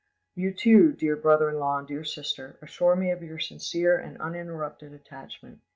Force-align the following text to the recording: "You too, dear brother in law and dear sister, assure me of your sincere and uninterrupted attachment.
"You 0.33 0.51
too, 0.51 0.93
dear 0.93 1.15
brother 1.15 1.47
in 1.47 1.59
law 1.59 1.77
and 1.77 1.87
dear 1.87 2.03
sister, 2.03 2.57
assure 2.59 2.95
me 2.95 3.11
of 3.11 3.21
your 3.21 3.37
sincere 3.37 3.95
and 3.99 4.17
uninterrupted 4.19 4.93
attachment. 4.93 5.61